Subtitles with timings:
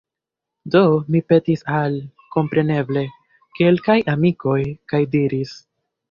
[0.75, 0.79] Do
[1.15, 1.97] mi petis al,
[2.35, 3.03] kompreneble,
[3.59, 4.57] kelkaj amikoj,
[4.95, 5.53] kaj diris: